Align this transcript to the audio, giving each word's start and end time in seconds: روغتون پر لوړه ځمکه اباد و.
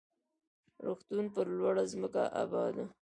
روغتون 0.85 1.25
پر 1.33 1.45
لوړه 1.57 1.83
ځمکه 1.91 2.23
اباد 2.41 2.73
و. 2.85 2.87